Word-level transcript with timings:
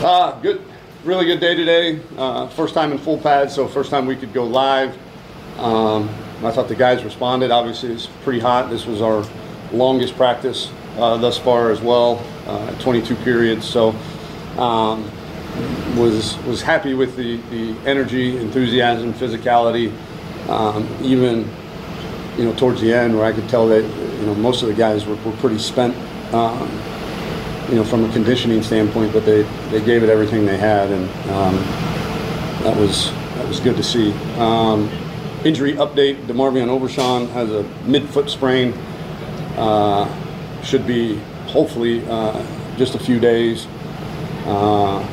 Uh, 0.00 0.30
good, 0.42 0.62
really 1.02 1.26
good 1.26 1.40
day 1.40 1.56
today. 1.56 2.00
Uh, 2.16 2.46
first 2.50 2.72
time 2.72 2.92
in 2.92 2.98
full 2.98 3.18
pads, 3.18 3.52
so 3.52 3.66
first 3.66 3.90
time 3.90 4.06
we 4.06 4.14
could 4.14 4.32
go 4.32 4.44
live. 4.44 4.96
Um, 5.58 6.08
I 6.44 6.52
thought 6.52 6.68
the 6.68 6.76
guys 6.76 7.02
responded. 7.02 7.50
Obviously, 7.50 7.92
it's 7.92 8.06
pretty 8.22 8.38
hot. 8.38 8.70
This 8.70 8.86
was 8.86 9.02
our 9.02 9.26
longest 9.72 10.14
practice 10.14 10.70
uh, 10.98 11.16
thus 11.16 11.36
far 11.36 11.72
as 11.72 11.80
well, 11.80 12.24
uh, 12.46 12.78
22 12.78 13.16
periods. 13.16 13.66
So, 13.66 13.88
um, 14.56 15.10
was 15.96 16.38
was 16.44 16.62
happy 16.62 16.94
with 16.94 17.16
the, 17.16 17.38
the 17.50 17.76
energy, 17.84 18.36
enthusiasm, 18.36 19.12
physicality. 19.12 19.92
Um, 20.48 20.86
even 21.02 21.50
you 22.36 22.44
know 22.44 22.54
towards 22.54 22.80
the 22.80 22.94
end, 22.94 23.16
where 23.16 23.24
I 23.24 23.32
could 23.32 23.48
tell 23.48 23.66
that 23.66 23.82
you 23.82 24.26
know 24.26 24.36
most 24.36 24.62
of 24.62 24.68
the 24.68 24.74
guys 24.74 25.06
were, 25.06 25.16
were 25.16 25.36
pretty 25.38 25.58
spent. 25.58 25.96
Um, 26.32 26.70
you 27.68 27.74
know, 27.74 27.84
from 27.84 28.04
a 28.04 28.12
conditioning 28.12 28.62
standpoint, 28.62 29.12
but 29.12 29.26
they, 29.26 29.42
they 29.70 29.84
gave 29.84 30.02
it 30.02 30.08
everything 30.08 30.46
they 30.46 30.56
had, 30.56 30.90
and 30.90 31.04
um, 31.30 31.56
that 32.64 32.76
was 32.76 33.10
that 33.36 33.46
was 33.46 33.60
good 33.60 33.76
to 33.76 33.82
see. 33.82 34.12
Um, 34.38 34.88
injury 35.44 35.74
update: 35.74 36.16
DeMarvion 36.26 36.68
Overshown 36.68 37.26
has 37.28 37.50
a 37.50 37.62
mid-foot 37.84 38.30
sprain. 38.30 38.72
Uh, 39.56 40.06
should 40.62 40.86
be 40.86 41.16
hopefully 41.48 42.04
uh, 42.06 42.42
just 42.76 42.94
a 42.94 42.98
few 42.98 43.20
days. 43.20 43.66
Uh, 44.46 45.06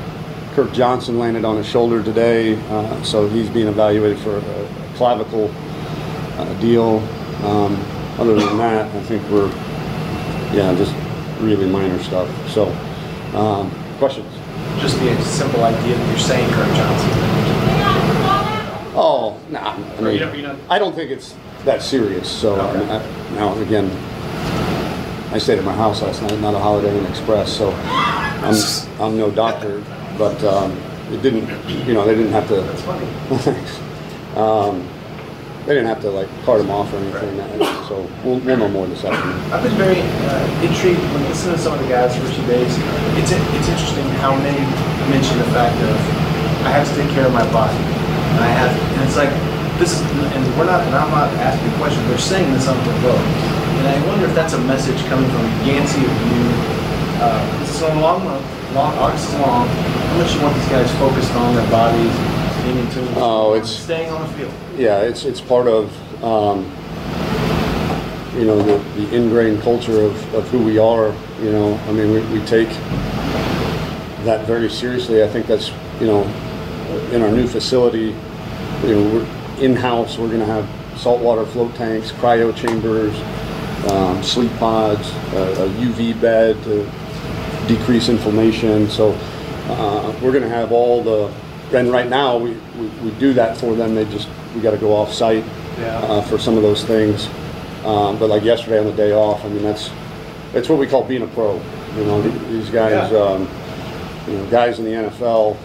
Kirk 0.53 0.71
Johnson 0.71 1.19
landed 1.19 1.43
on 1.43 1.57
his 1.57 1.67
shoulder 1.67 2.01
today, 2.01 2.55
uh, 2.69 3.03
so 3.03 3.27
he's 3.27 3.49
being 3.49 3.67
evaluated 3.67 4.17
for 4.19 4.37
a, 4.37 4.85
clavicle 4.95 5.51
uh, 6.37 6.53
deal. 6.61 6.99
Um, 7.43 7.75
other 8.17 8.35
than 8.35 8.57
that, 8.59 8.95
I 8.95 9.03
think 9.03 9.21
we're 9.29 9.49
yeah 10.53 10.73
just 10.77 10.93
really 11.39 11.69
minor 11.69 12.01
stuff. 12.03 12.29
So, 12.49 12.67
um, 13.37 13.71
questions? 13.97 14.31
Just 14.79 14.99
the 14.99 15.21
simple 15.23 15.63
idea 15.63 15.95
that 15.95 16.07
you're 16.09 16.19
saying 16.19 16.49
Kirk 16.51 16.67
Johnson. 16.75 17.09
Oh, 18.97 19.37
nah. 19.49 19.73
I 19.73 20.01
mean, 20.01 20.19
don't- 20.19 20.37
you 20.37 20.57
I 20.69 20.79
don't 20.79 20.95
think 20.95 21.11
it's 21.11 21.35
that 21.65 21.81
serious. 21.81 22.29
So, 22.29 22.59
I 22.59 22.77
mean, 22.77 22.89
I, 22.89 22.99
now 23.35 23.57
again, 23.59 23.89
I 25.33 25.37
stayed 25.37 25.59
at 25.59 25.65
my 25.65 25.73
house 25.73 26.01
last 26.01 26.21
night, 26.21 26.39
not 26.39 26.53
a 26.53 26.59
Holiday 26.59 26.97
Inn 26.97 27.05
Express, 27.07 27.51
so 27.51 27.71
I'm, 27.73 28.55
I'm 29.01 29.17
no 29.17 29.31
doctor, 29.31 29.83
but 30.17 30.41
um, 30.45 30.71
it 31.11 31.21
didn't, 31.21 31.49
you 31.85 31.93
know, 31.93 32.05
they 32.05 32.15
didn't 32.15 32.31
have 32.31 32.47
to. 32.47 32.55
That's 32.61 32.81
funny. 32.81 33.05
Thanks. 33.39 33.79
Um, 34.35 34.85
they 35.65 35.73
didn't 35.73 35.87
have 35.89 36.01
to 36.01 36.11
like 36.11 36.29
cart 36.45 36.61
him 36.61 36.69
off 36.69 36.91
or 36.93 36.97
anything. 36.97 37.39
uh, 37.41 37.87
So 37.89 38.05
we'll, 38.23 38.39
we'll 38.45 38.57
know 38.57 38.69
more 38.69 38.85
this 38.87 39.03
afternoon. 39.03 39.37
I've 39.51 39.63
been 39.63 39.77
very 39.77 39.97
uh, 40.01 40.45
intrigued 40.65 41.01
when 41.13 41.23
listening 41.25 41.55
to 41.57 41.61
some 41.61 41.73
of 41.73 41.81
the 41.81 41.89
guys 41.89 42.13
for 42.13 42.25
two 42.29 42.45
days. 42.45 42.69
It's 43.17 43.31
it's 43.33 43.69
interesting 43.69 44.05
how 44.21 44.35
many 44.37 44.61
mention 45.09 45.37
the 45.41 45.49
fact 45.53 45.75
of 45.89 45.95
I 46.65 46.73
have 46.73 46.85
to 46.89 46.93
take 46.97 47.09
care 47.13 47.25
of 47.25 47.33
my 47.33 47.45
body, 47.53 47.77
and 47.77 48.41
I 48.41 48.49
have, 48.49 48.73
and 48.73 49.01
it's 49.05 49.17
like 49.17 49.29
this 49.77 49.93
is, 49.93 50.01
and 50.33 50.41
we're 50.57 50.65
not, 50.65 50.81
and 50.85 50.95
I'm 50.97 51.11
not 51.13 51.29
asking 51.41 51.69
the 51.69 51.77
question. 51.77 52.01
They're 52.09 52.17
saying 52.17 52.49
this 52.53 52.65
on 52.67 52.77
the 52.85 52.93
road, 53.05 53.21
and 53.81 53.85
I 53.85 53.95
wonder 54.09 54.25
if 54.25 54.33
that's 54.33 54.53
a 54.57 54.61
message 54.65 54.97
coming 55.05 55.29
from 55.29 55.45
Yancy 55.65 56.01
or 56.01 56.09
you. 56.25 56.41
Uh, 57.21 57.41
this 57.61 57.69
is 57.75 57.81
a 57.85 57.93
long 58.01 58.25
month, 58.25 58.45
long 58.73 58.97
August 58.97 59.29
is 59.29 59.35
long. 59.39 59.67
How 59.69 60.17
much 60.17 60.33
you 60.33 60.41
want 60.41 60.55
these 60.57 60.69
guys 60.73 60.89
focused 60.97 61.31
on 61.37 61.53
their 61.53 61.69
bodies, 61.69 62.11
being 62.65 62.77
in 62.79 62.91
tune, 62.91 63.05
with 63.05 63.17
Oh, 63.17 63.53
it's- 63.53 63.69
staying 63.83 64.09
on 64.11 64.21
the 64.27 64.33
field. 64.37 64.53
Yeah, 64.77 64.99
it's 65.01 65.23
it's 65.25 65.39
part 65.41 65.67
of 65.67 65.89
um, 66.23 66.65
you 68.37 68.45
know 68.45 68.61
the, 68.61 68.77
the 68.99 69.15
ingrained 69.15 69.61
culture 69.61 70.01
of, 70.01 70.33
of 70.33 70.47
who 70.49 70.63
we 70.63 70.77
are. 70.77 71.13
You 71.41 71.51
know, 71.51 71.75
I 71.87 71.91
mean, 71.91 72.11
we, 72.11 72.21
we 72.39 72.45
take 72.45 72.69
that 74.25 74.45
very 74.47 74.69
seriously. 74.69 75.23
I 75.23 75.27
think 75.27 75.45
that's 75.47 75.71
you 76.01 76.07
know 76.07 76.23
in 77.11 77.21
our 77.21 77.31
new 77.31 77.47
facility. 77.47 78.15
You 78.83 78.95
know, 78.95 79.13
we're 79.13 79.63
in 79.63 79.75
house. 79.75 80.17
We're 80.17 80.27
going 80.27 80.39
to 80.41 80.45
have 80.45 80.67
saltwater 80.99 81.45
float 81.45 81.75
tanks, 81.75 82.11
cryo 82.11 82.55
chambers, 82.55 83.15
um, 83.91 84.21
sleep 84.23 84.51
pods, 84.57 85.09
a, 85.33 85.65
a 85.65 85.69
UV 85.79 86.19
bed 86.19 86.61
to 86.63 86.83
decrease 87.67 88.09
inflammation. 88.09 88.89
So 88.89 89.11
uh, 89.69 90.13
we're 90.21 90.31
going 90.31 90.43
to 90.43 90.49
have 90.49 90.71
all 90.71 91.03
the. 91.03 91.31
And 91.75 91.91
right 91.91 92.07
now 92.09 92.37
we, 92.37 92.51
we, 92.79 92.87
we 93.03 93.11
do 93.19 93.33
that 93.33 93.57
for 93.57 93.75
them. 93.75 93.95
They 93.95 94.05
just 94.05 94.27
we 94.55 94.61
got 94.61 94.71
to 94.71 94.77
go 94.77 94.93
off 94.95 95.13
site 95.13 95.43
Yeah. 95.77 95.97
uh, 95.99 96.21
for 96.21 96.37
some 96.37 96.55
of 96.57 96.63
those 96.63 96.83
things. 96.83 97.27
Um, 97.83 98.17
but 98.17 98.29
like 98.29 98.43
yesterday 98.43 98.79
on 98.79 98.85
the 98.85 98.93
day 98.93 99.11
off, 99.11 99.43
I 99.45 99.49
mean 99.49 99.63
that's 99.63 99.91
that's 100.53 100.69
what 100.69 100.79
we 100.79 100.87
call 100.87 101.03
being 101.03 101.21
a 101.23 101.27
pro. 101.27 101.61
You 101.97 102.05
know, 102.05 102.21
these 102.21 102.69
guys, 102.69 103.11
Yeah. 103.11 103.17
um, 103.19 103.47
you 104.27 104.37
know, 104.37 104.49
guys 104.49 104.79
in 104.79 104.85
the 104.85 104.91
NFL, 104.91 105.57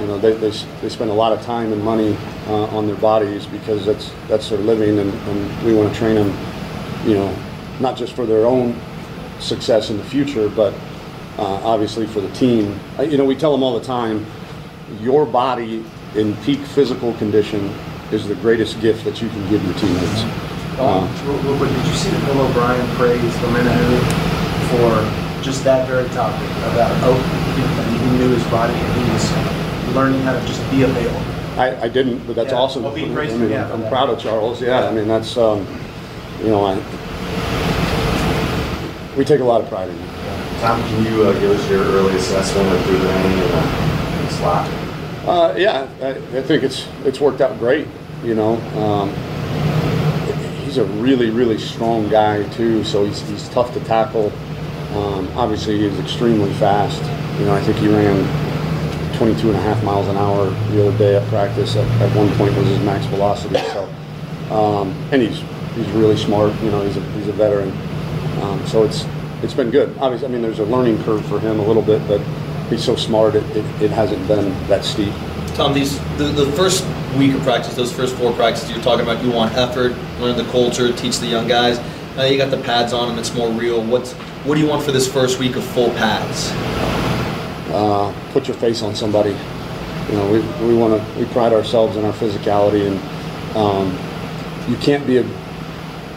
you 0.00 0.06
know, 0.06 0.18
they, 0.18 0.32
they, 0.32 0.50
they 0.80 0.88
spend 0.88 1.10
a 1.10 1.14
lot 1.14 1.32
of 1.32 1.42
time 1.42 1.72
and 1.72 1.82
money 1.82 2.16
uh, 2.48 2.64
on 2.76 2.86
their 2.86 2.96
bodies 2.96 3.46
because 3.46 3.84
that's 3.86 4.10
that's 4.28 4.48
their 4.48 4.58
living, 4.58 4.98
and, 4.98 5.12
and 5.12 5.62
we 5.66 5.74
want 5.74 5.92
to 5.92 5.98
train 5.98 6.14
them, 6.16 6.28
you 7.06 7.14
know, 7.14 7.36
not 7.80 7.96
just 7.96 8.14
for 8.14 8.24
their 8.26 8.46
own 8.46 8.74
success 9.40 9.90
in 9.90 9.96
the 9.98 10.04
future, 10.04 10.48
but 10.48 10.72
uh, 11.38 11.42
obviously 11.64 12.06
for 12.06 12.20
the 12.20 12.30
team. 12.34 12.78
You 13.00 13.16
know, 13.18 13.24
we 13.24 13.34
tell 13.36 13.52
them 13.52 13.62
all 13.62 13.78
the 13.78 13.84
time, 13.84 14.24
your 15.00 15.26
body 15.26 15.84
in 16.14 16.34
peak 16.38 16.60
physical 16.60 17.12
condition 17.14 17.72
is 18.12 18.26
the 18.28 18.34
greatest 18.36 18.80
gift 18.80 19.04
that 19.04 19.20
you 19.20 19.28
can 19.28 19.48
give 19.50 19.64
your 19.64 19.74
teammates. 19.74 20.22
Um, 20.78 21.06
real, 21.26 21.56
real 21.56 21.72
did 21.72 21.86
you 21.86 21.94
see 21.94 22.10
that 22.10 22.24
Bill 22.26 22.40
O'Brien 22.46 22.86
praised 22.96 23.42
Lemonade 23.42 24.02
for 24.70 25.42
just 25.42 25.62
that 25.64 25.86
very 25.86 26.08
topic 26.10 26.48
about 26.72 26.90
oh, 27.04 27.14
you 27.56 27.62
know, 27.62 27.74
that 27.76 27.86
he 27.90 28.18
knew 28.18 28.30
his 28.34 28.44
body 28.50 28.72
and 28.74 29.04
he 29.04 29.12
was 29.12 29.94
learning 29.94 30.20
how 30.22 30.32
to 30.32 30.40
just 30.46 30.60
be 30.70 30.82
available. 30.82 31.20
I, 31.60 31.82
I 31.82 31.88
didn't, 31.88 32.26
but 32.26 32.34
that's 32.34 32.50
Yeah, 32.50 32.58
awesome. 32.58 32.82
well, 32.82 32.94
being 32.94 33.12
I 33.12 33.14
praised 33.14 33.32
mean, 33.38 33.42
for 33.42 33.48
that. 33.54 33.70
I'm 33.70 33.86
proud 33.88 34.10
of 34.10 34.18
Charles. 34.18 34.60
Yeah, 34.60 34.80
Yeah. 34.80 34.88
I 34.88 34.92
mean 34.92 35.06
that's, 35.06 35.36
um, 35.36 35.66
you 36.40 36.48
know, 36.48 36.64
I, 36.64 36.74
we 39.16 39.24
take 39.24 39.40
a 39.40 39.44
lot 39.44 39.60
of 39.60 39.68
pride 39.68 39.88
in 39.88 39.96
it. 39.96 40.08
Tom, 40.60 40.80
can 40.82 41.04
you 41.04 41.22
uh, 41.24 41.32
give 41.38 41.50
us 41.52 41.70
your 41.70 41.82
early 41.84 42.16
assessment 42.16 42.68
of 42.72 42.84
Duvernay 42.86 43.12
and 43.12 43.52
uh, 43.52 44.28
Slot? 44.30 44.66
Uh, 45.26 45.54
yeah, 45.56 45.88
I, 46.02 46.10
I 46.38 46.42
think 46.42 46.62
it's 46.62 46.86
it's 47.04 47.18
worked 47.18 47.40
out 47.40 47.58
great. 47.58 47.86
You 48.22 48.34
know, 48.34 48.56
um, 48.76 49.08
he's 50.64 50.76
a 50.76 50.84
really 50.84 51.30
really 51.30 51.56
strong 51.56 52.10
guy 52.10 52.46
too, 52.50 52.84
so 52.84 53.06
he's 53.06 53.20
he's 53.28 53.48
tough 53.48 53.72
to 53.72 53.80
tackle. 53.84 54.30
Um, 54.94 55.26
obviously, 55.34 55.78
he's 55.78 55.98
extremely 55.98 56.52
fast. 56.54 57.02
You 57.40 57.46
know, 57.46 57.54
I 57.54 57.62
think 57.62 57.78
he 57.78 57.88
ran 57.88 59.16
22 59.16 59.48
and 59.48 59.56
a 59.56 59.62
half 59.62 59.82
miles 59.82 60.08
an 60.08 60.16
hour 60.18 60.50
the 60.72 60.88
other 60.88 60.98
day 60.98 61.16
at 61.16 61.26
practice. 61.28 61.74
At, 61.74 61.88
at 62.02 62.14
one 62.14 62.28
point 62.36 62.54
was 62.54 62.66
his 62.66 62.80
max 62.80 63.06
velocity. 63.06 63.56
So, 63.56 63.84
um, 64.50 64.90
and 65.10 65.22
he's 65.22 65.42
he's 65.74 65.90
really 65.92 66.18
smart. 66.18 66.52
You 66.62 66.70
know, 66.70 66.82
he's 66.82 66.98
a 66.98 67.00
he's 67.12 67.28
a 67.28 67.32
veteran. 67.32 67.70
Um, 68.42 68.66
so 68.66 68.84
it's 68.84 69.06
it's 69.42 69.54
been 69.54 69.70
good. 69.70 69.96
Obviously, 70.00 70.28
I 70.28 70.30
mean, 70.30 70.42
there's 70.42 70.58
a 70.58 70.66
learning 70.66 71.02
curve 71.04 71.24
for 71.24 71.40
him 71.40 71.60
a 71.60 71.66
little 71.66 71.82
bit, 71.82 72.06
but 72.06 72.20
he's 72.68 72.84
so 72.84 72.96
smart. 72.96 73.34
It, 73.34 73.44
it, 73.56 73.82
it 73.82 73.90
hasn't 73.90 74.26
been 74.28 74.50
that 74.68 74.84
steep. 74.84 75.12
Tom, 75.54 75.72
these 75.72 75.98
the, 76.16 76.24
the 76.24 76.50
first 76.52 76.84
week 77.16 77.34
of 77.34 77.42
practice, 77.42 77.74
those 77.74 77.92
first 77.92 78.16
four 78.16 78.32
practices, 78.32 78.70
you're 78.70 78.82
talking 78.82 79.04
about 79.04 79.24
you 79.24 79.30
want 79.30 79.54
effort, 79.54 79.92
learn 80.20 80.36
the 80.36 80.50
culture, 80.50 80.92
teach 80.92 81.18
the 81.18 81.26
young 81.26 81.46
guys. 81.46 81.78
Now 82.16 82.24
you 82.24 82.36
got 82.36 82.50
the 82.50 82.62
pads 82.62 82.92
on 82.92 83.10
and 83.10 83.18
it's 83.18 83.34
more 83.34 83.50
real. 83.50 83.82
What's 83.82 84.12
what 84.44 84.56
do 84.56 84.60
you 84.60 84.68
want 84.68 84.82
for 84.84 84.92
this 84.92 85.10
first 85.10 85.38
week 85.38 85.56
of 85.56 85.64
full 85.64 85.90
pads? 85.90 86.52
uh, 87.74 88.14
put 88.32 88.46
your 88.46 88.56
face 88.56 88.82
on 88.82 88.94
somebody. 88.94 89.30
You 90.08 90.12
know, 90.12 90.30
we, 90.30 90.66
we 90.66 90.74
want 90.74 91.00
to 91.00 91.18
we 91.18 91.24
pride 91.26 91.52
ourselves 91.52 91.96
in 91.96 92.04
our 92.04 92.12
physicality, 92.12 92.86
and 92.86 93.56
um, 93.56 94.70
you 94.70 94.76
can't 94.76 95.06
be 95.06 95.18
a, 95.18 95.26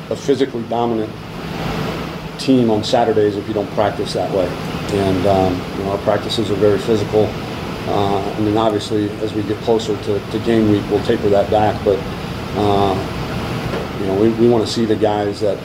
a 0.10 0.16
physically 0.16 0.64
dominant 0.64 1.12
team 2.40 2.70
on 2.70 2.84
Saturdays 2.84 3.36
if 3.36 3.48
you 3.48 3.54
don't 3.54 3.70
practice 3.72 4.14
that 4.14 4.32
way. 4.32 4.77
And 4.94 5.26
um, 5.28 5.54
you 5.78 5.84
know, 5.84 5.92
our 5.92 5.98
practices 6.00 6.50
are 6.50 6.56
very 6.56 6.80
physical. 6.80 7.26
Uh, 7.88 8.20
and 8.38 8.48
then 8.48 8.58
obviously, 8.58 9.10
as 9.22 9.34
we 9.34 9.44
get 9.44 9.58
closer 9.64 9.96
to, 10.04 10.20
to 10.32 10.40
game 10.40 10.70
week, 10.72 10.84
we'll 10.90 11.04
taper 11.06 11.30
that 11.30 11.50
back. 11.50 11.84
But 11.86 12.00
uh, 12.58 12.96
you 14.00 14.08
know, 14.08 14.20
we, 14.20 14.30
we 14.32 14.50
want 14.50 14.66
to 14.66 14.72
see 14.72 14.86
the 14.86 14.96
guys 14.96 15.40
that 15.42 15.58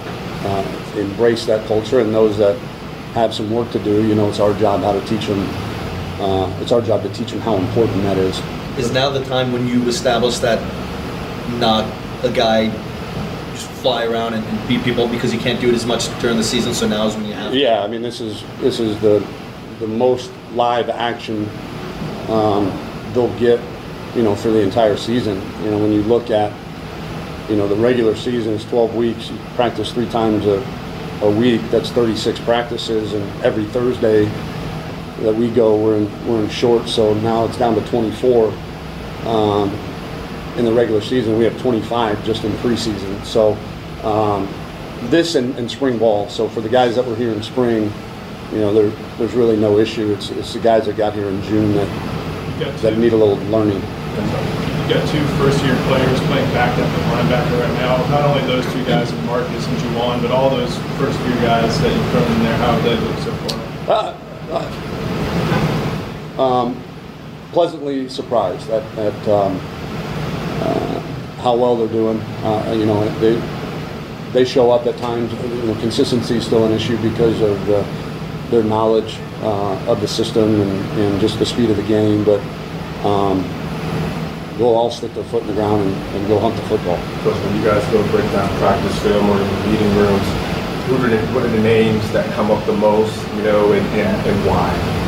uh, 0.44 0.98
embrace 0.98 1.46
that 1.46 1.66
culture 1.66 2.00
and 2.00 2.14
those 2.14 2.38
that 2.38 2.58
have 3.14 3.34
some 3.34 3.50
work 3.50 3.70
to 3.72 3.78
do. 3.78 4.06
You 4.06 4.14
know, 4.14 4.28
it's 4.28 4.40
our 4.40 4.54
job 4.54 4.80
how 4.82 4.92
to 4.92 5.04
teach 5.06 5.26
them. 5.26 5.40
Uh, 6.20 6.58
it's 6.60 6.72
our 6.72 6.80
job 6.80 7.02
to 7.02 7.08
teach 7.12 7.32
them 7.32 7.40
how 7.40 7.56
important 7.56 8.02
that 8.02 8.18
is. 8.18 8.40
Is 8.78 8.92
now 8.92 9.10
the 9.10 9.24
time 9.24 9.52
when 9.52 9.66
you 9.66 9.86
establish 9.88 10.38
that 10.38 10.60
not 11.58 11.84
a 12.24 12.30
guy 12.30 12.68
fly 13.82 14.06
around 14.06 14.34
and, 14.34 14.44
and 14.44 14.68
beat 14.68 14.82
people 14.84 15.08
because 15.08 15.34
you 15.34 15.40
can't 15.40 15.60
do 15.60 15.68
it 15.68 15.74
as 15.74 15.84
much 15.84 16.06
during 16.20 16.36
the 16.36 16.44
season. 16.44 16.72
So 16.72 16.88
now 16.88 17.06
is 17.06 17.16
when 17.16 17.26
you 17.26 17.34
have. 17.34 17.54
Yeah, 17.54 17.82
I 17.82 17.88
mean, 17.88 18.00
this 18.00 18.20
is 18.20 18.42
this 18.60 18.80
is 18.80 18.98
the 19.00 19.26
the 19.80 19.88
most 19.88 20.30
live 20.54 20.88
action 20.88 21.48
um, 22.28 22.66
they'll 23.12 23.36
get, 23.38 23.60
you 24.14 24.22
know, 24.22 24.34
for 24.34 24.50
the 24.50 24.60
entire 24.60 24.96
season. 24.96 25.36
You 25.64 25.72
know, 25.72 25.78
when 25.78 25.92
you 25.92 26.02
look 26.02 26.30
at, 26.30 26.52
you 27.50 27.56
know, 27.56 27.66
the 27.66 27.76
regular 27.76 28.14
season 28.14 28.52
is 28.52 28.64
12 28.66 28.94
weeks. 28.94 29.30
You 29.30 29.36
practice 29.54 29.92
three 29.92 30.08
times 30.08 30.46
a, 30.46 30.64
a 31.22 31.30
week. 31.30 31.60
That's 31.70 31.90
36 31.90 32.40
practices, 32.40 33.12
and 33.12 33.44
every 33.44 33.64
Thursday, 33.66 34.26
that 35.22 35.34
we 35.34 35.50
go, 35.50 35.76
we're 35.76 35.98
in, 35.98 36.28
we're 36.28 36.42
in 36.42 36.48
short, 36.48 36.88
so 36.88 37.14
now 37.14 37.44
it's 37.44 37.58
down 37.58 37.74
to 37.74 37.84
24. 37.88 38.52
Um, 39.24 39.70
in 40.56 40.64
the 40.64 40.72
regular 40.72 41.00
season, 41.00 41.38
we 41.38 41.44
have 41.44 41.58
25 41.60 42.24
just 42.24 42.44
in 42.44 42.52
preseason. 42.54 43.24
So 43.24 43.56
um, 44.02 44.48
this 45.10 45.34
and, 45.34 45.54
and 45.58 45.70
spring 45.70 45.98
ball. 45.98 46.28
So 46.28 46.48
for 46.48 46.60
the 46.60 46.68
guys 46.68 46.94
that 46.96 47.04
were 47.06 47.16
here 47.16 47.32
in 47.32 47.42
spring, 47.42 47.92
you 48.52 48.58
know, 48.58 48.72
there, 48.72 48.90
there's 49.18 49.34
really 49.34 49.56
no 49.56 49.78
issue. 49.78 50.12
It's, 50.12 50.30
it's 50.30 50.52
the 50.52 50.60
guys 50.60 50.86
that 50.86 50.96
got 50.96 51.14
here 51.14 51.28
in 51.28 51.42
June 51.42 51.72
that, 51.74 51.88
that 52.82 52.98
need 52.98 53.12
a 53.12 53.16
little 53.16 53.38
learning. 53.46 53.80
You've 53.80 54.90
got 54.90 55.08
two 55.08 55.24
first-year 55.38 55.76
players 55.86 56.20
playing 56.20 56.50
backup 56.52 56.84
and 56.84 57.04
linebacker 57.12 57.58
right 57.60 57.74
now. 57.80 57.96
Not 58.10 58.24
only 58.24 58.42
those 58.46 58.66
two 58.72 58.84
guys, 58.84 59.12
Marcus 59.24 59.66
and 59.66 59.78
Juwan, 59.78 60.20
but 60.20 60.30
all 60.30 60.50
those 60.50 60.76
first-year 60.98 61.36
guys 61.40 61.80
that 61.80 61.90
you've 61.96 62.10
thrown 62.10 62.30
in 62.32 62.42
there. 62.42 62.56
How 62.58 62.72
have 62.72 62.84
they 62.84 62.96
looked 62.96 63.22
so 63.22 63.32
far? 63.32 63.58
Uh, 63.88 64.14
uh, 66.36 66.42
um, 66.42 66.82
pleasantly 67.52 68.08
surprised 68.08 68.68
at, 68.70 68.82
at 68.98 69.28
um, 69.28 69.58
uh, 70.60 71.00
how 71.40 71.56
well 71.56 71.76
they're 71.76 71.88
doing. 71.88 72.20
Uh, 72.44 72.74
you 72.76 72.84
know, 72.84 73.08
they 73.18 73.40
they 74.32 74.44
show 74.44 74.70
up 74.70 74.86
at 74.86 74.96
times. 74.98 75.32
You 75.32 75.62
know, 75.64 75.80
consistency 75.80 76.36
is 76.36 76.46
still 76.46 76.64
an 76.64 76.72
issue 76.72 76.96
because 77.02 77.40
of 77.40 77.66
the, 77.66 77.82
their 78.50 78.62
knowledge 78.62 79.18
uh, 79.40 79.90
of 79.90 80.00
the 80.00 80.08
system 80.08 80.60
and, 80.60 81.00
and 81.00 81.20
just 81.20 81.38
the 81.38 81.46
speed 81.46 81.70
of 81.70 81.76
the 81.76 81.82
game. 81.84 82.24
But 82.24 82.40
um, 83.04 83.42
they'll 84.58 84.74
all 84.74 84.90
stick 84.90 85.12
their 85.14 85.24
foot 85.24 85.42
in 85.42 85.48
the 85.48 85.54
ground 85.54 85.82
and, 85.82 85.94
and 86.16 86.28
go 86.28 86.38
hunt 86.38 86.56
the 86.56 86.62
football. 86.62 86.96
Coach, 87.22 87.36
when 87.44 87.56
you 87.56 87.64
guys 87.64 87.84
go 87.92 88.02
break 88.10 88.30
down 88.32 88.48
practice 88.58 88.98
film 89.02 89.28
or 89.28 89.40
in 89.40 89.46
the 89.46 89.66
meeting 89.68 89.96
rooms, 89.96 90.26
who 90.86 90.96
are 90.96 91.08
the, 91.08 91.18
what 91.34 91.44
are 91.44 91.48
the 91.48 91.62
names 91.62 92.10
that 92.12 92.28
come 92.34 92.50
up 92.50 92.64
the 92.66 92.72
most, 92.72 93.16
you 93.36 93.42
know, 93.42 93.72
and, 93.72 93.86
and, 93.88 94.28
and 94.28 94.46
why? 94.46 95.02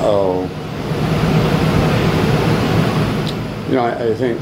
Oh. 0.00 0.42
You 3.68 3.74
know, 3.74 3.84
I, 3.84 4.08
I 4.08 4.14
think 4.14 4.40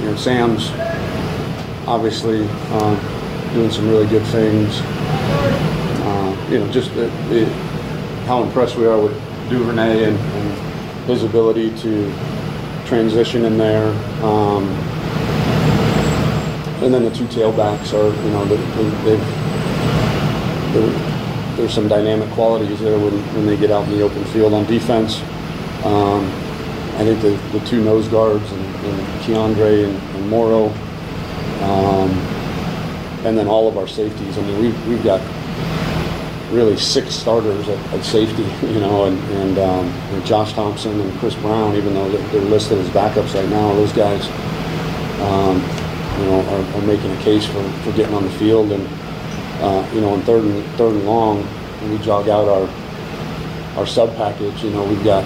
you 0.00 0.10
know 0.10 0.16
Sam's 0.16 0.70
obviously 1.86 2.46
um, 2.72 2.98
doing 3.54 3.70
some 3.70 3.88
really 3.88 4.06
good 4.06 4.26
things. 4.26 4.80
Uh, 4.82 6.48
you 6.50 6.58
know, 6.58 6.70
just 6.72 6.94
the, 6.94 7.06
the, 7.28 7.46
how 8.26 8.42
impressed 8.42 8.76
we 8.76 8.86
are 8.86 9.00
with 9.00 9.14
Duvernay 9.48 10.04
and, 10.04 10.18
and 10.18 11.06
his 11.06 11.22
ability 11.22 11.76
to 11.78 12.12
transition 12.86 13.44
in 13.44 13.56
there. 13.56 13.88
Um, 14.24 14.64
and 16.82 16.92
then 16.92 17.04
the 17.04 17.10
two 17.10 17.26
tailbacks 17.26 17.92
are, 17.94 18.14
you 18.24 18.30
know, 18.30 18.44
they, 18.44 18.56
they've 19.04 19.46
there's 21.56 21.72
some 21.72 21.88
dynamic 21.88 22.28
qualities 22.32 22.80
there 22.80 22.98
when, 22.98 23.14
when 23.34 23.46
they 23.46 23.56
get 23.56 23.70
out 23.70 23.84
in 23.84 23.90
the 23.92 24.02
open 24.02 24.22
field 24.26 24.52
on 24.52 24.66
defense. 24.66 25.20
Um, 25.84 26.24
I 26.96 27.04
think 27.04 27.20
the, 27.22 27.58
the 27.58 27.64
two 27.66 27.82
nose 27.82 28.08
guards 28.08 28.50
and, 28.52 28.64
and 28.64 29.22
Keondre 29.22 29.84
and, 29.84 30.16
and 30.16 30.28
Moro, 30.28 30.68
um, 31.62 32.10
and 33.24 33.36
then 33.36 33.48
all 33.48 33.68
of 33.68 33.76
our 33.76 33.88
safeties. 33.88 34.38
I 34.38 34.42
mean, 34.42 34.60
we've, 34.60 34.86
we've 34.88 35.04
got 35.04 35.20
really 36.52 36.76
six 36.76 37.14
starters 37.14 37.68
at, 37.68 37.78
at 37.92 38.04
safety, 38.04 38.42
you 38.66 38.80
know, 38.80 39.06
and, 39.06 39.18
and, 39.18 39.58
um, 39.58 39.86
and 39.86 40.24
Josh 40.24 40.52
Thompson 40.52 41.00
and 41.00 41.18
Chris 41.18 41.34
Brown, 41.36 41.74
even 41.74 41.94
though 41.94 42.08
they're 42.08 42.40
listed 42.42 42.78
as 42.78 42.88
backups 42.90 43.34
right 43.34 43.48
now, 43.48 43.74
those 43.74 43.92
guys, 43.92 44.26
um, 45.20 45.56
you 46.20 46.30
know, 46.30 46.40
are, 46.48 46.76
are 46.76 46.86
making 46.86 47.10
a 47.10 47.22
case 47.22 47.46
for, 47.46 47.62
for 47.82 47.92
getting 47.92 48.14
on 48.14 48.24
the 48.24 48.30
field. 48.30 48.72
And, 48.72 48.86
uh, 49.62 49.90
you 49.92 50.00
know, 50.00 50.10
on 50.10 50.22
third 50.22 50.44
and, 50.44 50.64
third 50.76 50.92
and 50.92 51.06
long, 51.06 51.46
we 51.90 51.98
jog 51.98 52.28
out 52.28 52.48
our, 52.48 52.68
our 53.78 53.86
sub 53.86 54.14
package, 54.16 54.62
you 54.62 54.70
know, 54.70 54.84
we've 54.84 55.04
got 55.04 55.24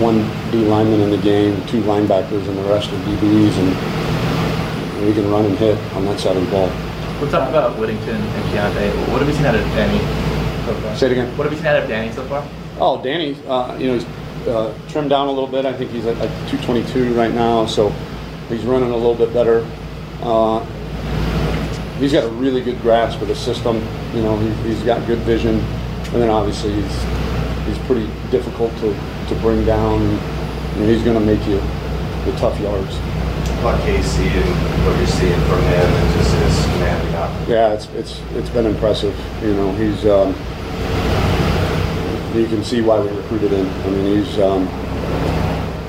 one 0.00 0.18
D 0.50 0.58
lineman 0.64 1.00
in 1.00 1.10
the 1.10 1.18
game, 1.18 1.64
two 1.66 1.80
linebackers, 1.82 2.46
and 2.48 2.58
the 2.58 2.62
rest 2.64 2.90
are 2.90 2.98
DBs, 2.98 3.52
and 3.58 4.13
we 5.06 5.12
can 5.12 5.30
run 5.30 5.44
and 5.44 5.56
hit 5.58 5.78
on 5.94 6.04
that 6.06 6.18
side 6.18 6.36
of 6.36 6.44
the 6.44 6.50
ball. 6.50 6.68
We'll 7.20 7.30
talk 7.30 7.48
about 7.48 7.78
Whittington 7.78 8.16
and 8.16 8.44
Keaontay. 8.50 9.12
What 9.12 9.20
have 9.20 9.28
you 9.28 9.34
seen 9.34 9.46
out 9.46 9.54
of 9.54 9.60
Danny 9.62 9.98
so 10.66 10.74
far? 10.80 10.96
Say 10.96 11.06
it 11.06 11.12
again. 11.12 11.36
What 11.36 11.44
have 11.44 11.52
you 11.52 11.58
seen 11.58 11.66
out 11.68 11.82
of 11.82 11.88
Danny 11.88 12.12
so 12.12 12.26
far? 12.26 12.46
Oh, 12.80 13.02
Danny, 13.02 13.36
uh, 13.46 13.76
you 13.76 13.86
know, 13.86 13.94
he's 13.94 14.48
uh, 14.48 14.76
trimmed 14.88 15.10
down 15.10 15.28
a 15.28 15.30
little 15.30 15.48
bit. 15.48 15.64
I 15.64 15.72
think 15.72 15.90
he's 15.90 16.06
at 16.06 16.18
like 16.18 16.30
222 16.50 17.14
right 17.14 17.32
now, 17.32 17.66
so 17.66 17.90
he's 18.48 18.64
running 18.64 18.90
a 18.90 18.96
little 18.96 19.14
bit 19.14 19.32
better. 19.32 19.66
Uh, 20.22 20.64
he's 21.98 22.12
got 22.12 22.24
a 22.24 22.28
really 22.28 22.60
good 22.62 22.80
grasp 22.80 23.20
of 23.22 23.28
the 23.28 23.36
system. 23.36 23.76
You 24.14 24.22
know, 24.22 24.36
he, 24.38 24.50
he's 24.68 24.82
got 24.82 25.06
good 25.06 25.20
vision, 25.20 25.60
and 25.60 26.22
then 26.22 26.30
obviously 26.30 26.72
he's 26.72 27.02
he's 27.66 27.78
pretty 27.86 28.06
difficult 28.30 28.72
to, 28.78 28.92
to 29.28 29.34
bring 29.40 29.64
down. 29.64 30.00
And 30.02 30.90
he's 30.90 31.04
going 31.04 31.18
to 31.18 31.24
make 31.24 31.46
you 31.46 31.60
the 32.24 32.36
tough 32.38 32.58
yards. 32.58 32.98
About 33.64 33.80
Casey 33.80 34.28
and 34.28 34.84
what 34.84 34.94
you're 34.98 35.06
seeing 35.06 35.40
from 35.48 35.62
him 35.62 35.88
and 35.88 36.14
just 36.18 36.34
his. 36.36 36.66
Yeah, 37.48 37.72
it's 37.72 37.86
it's 37.94 38.20
it's 38.34 38.50
been 38.50 38.66
impressive. 38.66 39.18
You 39.42 39.54
know, 39.54 39.72
he's 39.72 40.04
um, 40.04 40.34
you 42.38 42.46
can 42.46 42.62
see 42.62 42.82
why 42.82 43.00
we 43.00 43.08
recruited 43.08 43.52
him. 43.52 43.66
I 43.66 43.88
mean, 43.88 44.18
he's 44.18 44.38
um, 44.38 44.66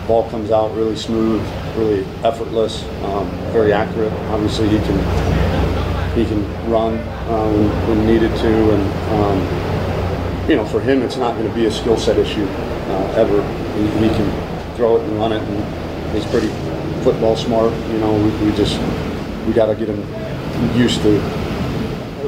ball 0.08 0.30
comes 0.30 0.52
out 0.52 0.74
really 0.74 0.96
smooth, 0.96 1.46
really 1.76 2.06
effortless, 2.24 2.86
um, 3.04 3.30
very 3.52 3.74
accurate. 3.74 4.14
Obviously, 4.32 4.70
he 4.70 4.78
can 4.78 6.16
he 6.16 6.24
can 6.24 6.46
run 6.72 6.98
when, 7.28 7.68
when 7.90 8.08
needed 8.08 8.34
to, 8.38 8.72
and 8.72 8.84
um, 9.20 10.50
you 10.50 10.56
know, 10.56 10.66
for 10.66 10.80
him, 10.80 11.02
it's 11.02 11.18
not 11.18 11.36
going 11.36 11.50
to 11.50 11.54
be 11.54 11.66
a 11.66 11.72
skill 11.72 11.98
set 11.98 12.18
issue 12.18 12.46
uh, 12.46 13.14
ever. 13.18 13.44
He, 13.74 14.08
he 14.08 14.16
can 14.16 14.76
throw 14.78 14.96
it 14.96 15.04
and 15.04 15.18
run 15.18 15.34
it, 15.34 15.42
and 15.44 16.16
he's 16.16 16.26
pretty 16.28 16.48
football 17.06 17.36
smart. 17.36 17.72
You 17.94 18.00
know, 18.00 18.14
we, 18.16 18.32
we 18.44 18.58
just 18.58 18.82
we 19.46 19.54
got 19.54 19.68
to 19.68 19.76
get 19.76 19.88
him 19.88 20.02
used 20.76 21.02
to. 21.04 21.22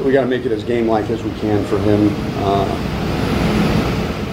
We 0.06 0.13
got 0.13 0.21
to 0.21 0.27
make 0.27 0.45
it 0.45 0.51
as 0.51 0.63
game 0.63 0.88
like 0.88 1.09
as 1.09 1.24
we 1.24 1.31
can 1.39 1.65
for 1.65 1.79
him 1.79 2.09
uh, 2.45 2.65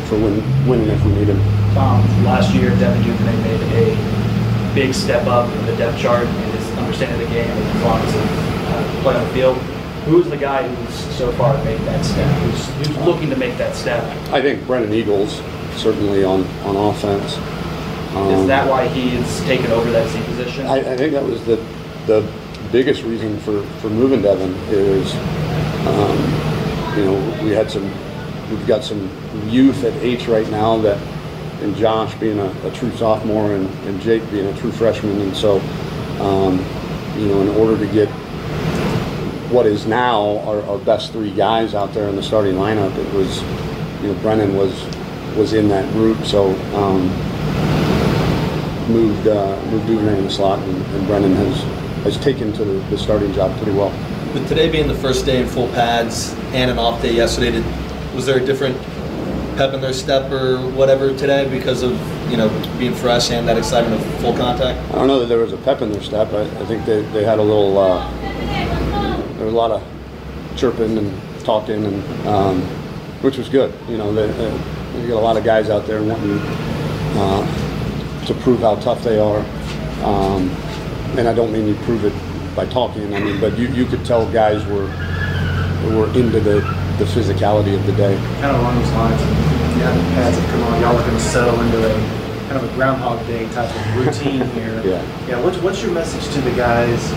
for 0.06 0.20
when 0.20 0.37
winning 0.69 0.91
if 0.91 1.02
we 1.02 1.12
need 1.12 1.29
him. 1.29 1.41
Um, 1.79 2.05
last 2.25 2.55
year, 2.55 2.69
Devin 2.76 3.02
Duvernay 3.02 3.37
made 3.43 3.62
a 3.73 4.75
big 4.75 4.93
step 4.93 5.26
up 5.26 5.50
in 5.50 5.67
the 5.67 5.76
depth 5.76 5.99
chart 5.99 6.26
in 6.29 6.50
his 6.52 6.70
understanding 6.76 7.23
of 7.23 7.26
the 7.26 7.35
game 7.35 7.50
and 7.50 7.64
his 7.73 7.82
offensive 7.82 8.29
uh, 8.69 9.02
play 9.02 9.17
on 9.17 9.26
the 9.26 9.32
field. 9.32 9.56
Who's 10.05 10.29
the 10.29 10.37
guy 10.37 10.69
who's 10.69 10.94
so 11.17 11.32
far 11.32 11.56
made 11.64 11.81
that 11.81 12.05
step? 12.05 12.31
Who's, 12.43 12.87
who's 12.87 12.96
looking 12.99 13.31
to 13.31 13.37
make 13.37 13.56
that 13.56 13.75
step? 13.75 14.05
I 14.31 14.43
think 14.43 14.67
Brennan 14.67 14.93
Eagles 14.93 15.41
certainly 15.76 16.23
on 16.23 16.44
on 16.64 16.76
offense. 16.76 17.39
Is 18.15 18.41
Um, 18.41 18.47
that 18.47 18.69
why 18.69 18.87
he's 18.87 19.41
taken 19.41 19.73
over 19.73 19.91
that 19.91 20.09
Z 20.09 20.23
position? 20.25 20.67
I, 20.67 20.77
I 20.93 20.97
think 20.97 21.13
that 21.13 21.25
was 21.25 21.44
the 21.44 21.56
the 22.06 22.23
biggest 22.71 23.03
reason 23.03 23.39
for, 23.41 23.63
for 23.81 23.89
moving 23.89 24.21
Devin 24.21 24.53
is, 24.69 25.15
um, 25.87 26.19
you 26.99 27.05
know, 27.05 27.43
we 27.43 27.51
had 27.51 27.71
some, 27.71 27.85
we've 28.51 28.67
got 28.67 28.83
some 28.85 29.09
youth 29.49 29.85
at 29.85 29.93
H 30.03 30.27
right 30.29 30.49
now 30.51 30.77
that, 30.79 30.99
and 31.63 31.75
Josh 31.77 32.15
being 32.17 32.39
a, 32.39 32.67
a 32.67 32.71
true 32.73 32.91
sophomore 32.97 33.55
and, 33.55 33.69
and 33.87 34.01
Jake 34.01 34.29
being 34.31 34.47
a 34.47 34.56
true 34.59 34.73
freshman, 34.73 35.21
and 35.21 35.37
so, 35.37 35.61
um, 36.21 36.59
you 37.17 37.29
know, 37.29 37.41
in 37.43 37.49
order 37.51 37.79
to 37.79 37.91
get 37.93 38.09
what 39.51 39.67
is 39.67 39.87
now 39.87 40.41
our, 40.41 40.61
our 40.65 40.79
best 40.79 41.13
three 41.13 41.31
guys 41.31 41.75
out 41.75 41.94
there 41.94 42.09
in 42.09 42.17
the 42.17 42.23
starting 42.23 42.55
lineup, 42.55 42.94
it 42.99 43.15
was, 43.15 43.41
you 44.03 44.13
know, 44.13 44.21
Brennan 44.21 44.56
was 44.56 44.73
was 45.37 45.53
in 45.53 45.69
that 45.69 45.91
group, 45.93 46.25
so. 46.25 46.51
Um, 46.77 47.09
moved 48.88 49.26
uh, 49.26 49.60
moved 49.67 49.86
Duvernay 49.86 50.19
in 50.19 50.24
the 50.24 50.31
slot, 50.31 50.58
and, 50.58 50.76
and 50.76 51.06
Brennan 51.06 51.34
has 51.34 51.62
has 52.05 52.19
taken 52.19 52.53
to 52.53 52.64
the, 52.64 52.81
the 52.91 52.98
starting 52.98 53.32
job 53.32 53.56
pretty 53.56 53.72
well. 53.72 53.91
With 54.34 54.48
today 54.48 54.70
being 54.70 54.88
the 54.88 54.94
first 54.94 55.24
day 55.24 55.41
in 55.41 55.48
full 55.48 55.69
pads 55.69 56.34
and 56.53 56.70
an 56.70 56.79
off 56.79 57.00
day 57.00 57.14
yesterday, 57.14 57.53
did, 57.53 57.64
was 58.14 58.26
there 58.26 58.38
a 58.38 58.44
different 58.44 58.76
pep 59.56 59.72
in 59.72 59.81
their 59.81 59.93
step 59.93 60.31
or 60.32 60.58
whatever 60.70 61.17
today 61.17 61.48
because 61.48 61.82
of 61.82 61.93
you 62.31 62.36
know 62.36 62.48
being 62.79 62.94
fresh 62.94 63.31
and 63.31 63.46
that 63.48 63.56
excitement 63.56 64.00
of 64.00 64.20
full 64.20 64.36
contact? 64.36 64.79
I 64.91 64.96
don't 64.96 65.06
know 65.06 65.20
that 65.20 65.26
there 65.26 65.38
was 65.38 65.53
a 65.53 65.58
pep 65.58 65.82
in 65.82 65.93
their 65.93 66.03
step. 66.03 66.32
I, 66.32 66.43
I 66.43 66.67
think 66.67 66.84
they, 66.84 67.03
they 67.12 67.24
had 67.24 67.38
a 67.38 67.43
little 67.43 67.79
uh, 67.79 68.10
there 69.36 69.46
was 69.46 69.55
a 69.55 69.56
lot 69.56 69.70
of 69.70 69.82
chirping 70.56 70.98
and 70.98 71.41
talking, 71.44 71.84
and 71.84 72.29
um, 72.29 72.62
which 73.22 73.36
was 73.38 73.48
good. 73.48 73.72
You 73.88 73.98
know, 73.98 74.12
they, 74.12 74.31
uh, 74.31 75.00
you 75.00 75.08
got 75.08 75.19
a 75.19 75.20
lot 75.20 75.36
of 75.36 75.44
guys 75.44 75.70
out 75.70 75.86
there 75.86 76.03
wanting 76.03 76.38
uh, 77.17 77.64
to 78.26 78.34
prove 78.34 78.60
how 78.60 78.76
tough 78.76 79.02
they 79.04 79.19
are. 79.19 79.40
Um, 80.04 80.50
and 81.16 81.28
I 81.28 81.34
don't 81.34 81.52
mean 81.52 81.66
you 81.66 81.74
prove 81.82 82.04
it 82.04 82.14
by 82.56 82.66
talking. 82.66 83.14
I 83.14 83.20
mean, 83.20 83.40
but 83.40 83.58
you, 83.58 83.69
you 83.69 83.86
could 83.86 84.04
tell 84.04 84.31
guys 84.32 84.64
were 84.66 84.88
were 85.93 86.06
into 86.14 86.40
the, 86.40 86.60
the 86.98 87.04
physicality 87.04 87.74
of 87.74 87.84
the 87.86 87.93
day. 87.93 88.16
kind 88.40 88.56
of 88.56 88.60
along 88.60 88.78
those 88.81 88.90
lines, 88.93 89.20
have 89.20 89.94
the 89.94 90.02
pads 90.14 90.36
that 90.36 90.50
come 90.50 90.62
on, 90.62 90.81
y'all 90.81 90.96
are 90.96 91.00
going 91.06 91.12
to 91.12 91.20
settle 91.20 91.60
into 91.60 91.78
a 91.78 91.94
kind 92.48 92.56
of 92.56 92.64
a 92.64 92.74
Groundhog 92.74 93.26
Day 93.26 93.46
type 93.52 93.69
of 93.69 93.96
routine 93.96 94.46
here. 94.52 94.82
Yeah. 94.84 95.26
Yeah. 95.28 95.43
What's, 95.43 95.58
what's 95.58 95.82
your 95.82 95.93
message 95.93 96.32
to 96.34 96.40
the 96.40 96.52
guys 96.52 97.12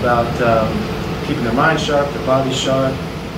about 0.00 0.26
um, 0.42 1.26
keeping 1.26 1.44
their 1.44 1.52
mind 1.52 1.80
sharp, 1.80 2.12
their 2.12 2.26
body 2.26 2.52
sharp? 2.52 2.92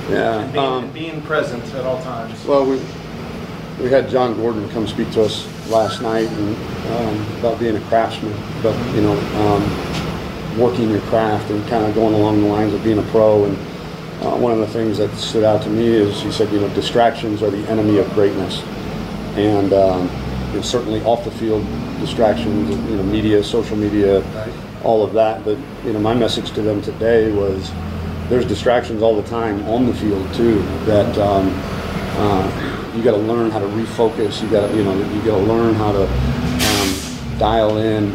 Yeah. 0.09 0.41
And 0.41 0.53
being, 0.53 0.65
um, 0.65 0.83
and 0.85 0.93
being 0.93 1.21
present 1.21 1.63
at 1.75 1.85
all 1.85 2.01
times. 2.01 2.43
Well, 2.45 2.65
we, 2.65 2.81
we 3.79 3.89
had 3.89 4.09
Jon 4.09 4.35
Gordon 4.35 4.67
come 4.69 4.87
speak 4.87 5.11
to 5.11 5.23
us 5.23 5.45
last 5.71 6.01
night 6.01 6.27
and, 6.27 6.55
um, 6.91 7.39
about 7.39 7.59
being 7.59 7.75
a 7.75 7.81
craftsman, 7.81 8.33
but, 8.61 8.75
you 8.93 9.01
know, 9.01 9.17
um, 9.41 10.59
working 10.59 10.89
your 10.89 11.01
craft 11.01 11.49
and 11.49 11.65
kind 11.69 11.85
of 11.85 11.95
going 11.95 12.13
along 12.13 12.41
the 12.41 12.47
lines 12.47 12.73
of 12.73 12.83
being 12.83 12.99
a 12.99 13.03
pro. 13.03 13.45
And 13.45 13.57
uh, 14.23 14.37
one 14.37 14.51
of 14.51 14.59
the 14.59 14.67
things 14.67 14.97
that 14.97 15.09
stood 15.15 15.43
out 15.43 15.61
to 15.63 15.69
me 15.69 15.87
is 15.87 16.21
he 16.21 16.31
said, 16.31 16.51
you 16.51 16.59
know, 16.59 16.69
distractions 16.75 17.41
are 17.41 17.49
the 17.49 17.65
enemy 17.69 17.97
of 17.97 18.09
greatness. 18.13 18.61
And 19.35 19.71
um, 19.73 20.09
know, 20.53 20.61
certainly 20.61 21.01
off 21.03 21.23
the 21.23 21.31
field 21.31 21.65
distractions, 21.99 22.69
you 22.89 22.97
know, 22.97 23.03
media, 23.03 23.43
social 23.43 23.77
media, 23.77 24.23
all 24.83 25.03
of 25.03 25.13
that. 25.13 25.43
But, 25.45 25.57
you 25.85 25.93
know, 25.93 25.99
my 25.99 26.13
message 26.13 26.51
to 26.51 26.61
them 26.61 26.81
today 26.81 27.31
was 27.31 27.71
there's 28.29 28.45
distractions 28.45 29.01
all 29.01 29.15
the 29.19 29.27
time 29.29 29.63
on 29.67 29.85
the 29.85 29.93
field 29.93 30.33
too 30.33 30.61
that 30.85 31.17
um, 31.17 31.51
uh, 32.17 32.80
you 32.95 33.03
got 33.03 33.11
to 33.11 33.17
learn 33.17 33.51
how 33.51 33.59
to 33.59 33.67
refocus. 33.67 34.41
You 34.41 34.49
got 34.49 34.67
to, 34.67 34.75
you 34.75 34.83
know, 34.83 34.93
you 34.93 35.21
got 35.21 35.37
to 35.37 35.43
learn 35.43 35.73
how 35.75 35.91
to 35.91 36.03
um, 36.03 37.39
dial 37.39 37.77
in 37.77 38.11